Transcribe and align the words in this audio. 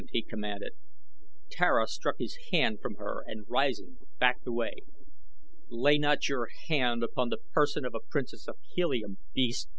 he 0.11 0.23
commanded. 0.23 0.71
Tara 1.51 1.85
struck 1.85 2.15
his 2.17 2.35
hand 2.51 2.79
from 2.81 2.95
her 2.95 3.21
and 3.23 3.45
rising, 3.47 3.97
backed 4.19 4.47
away. 4.47 4.77
"Lay 5.69 5.99
not 5.99 6.27
your 6.27 6.47
hand 6.69 7.03
upon 7.03 7.29
the 7.29 7.37
person 7.53 7.85
of 7.85 7.93
a 7.93 7.99
princess 8.09 8.47
of 8.47 8.55
Helium, 8.73 9.19
beast!" 9.35 9.69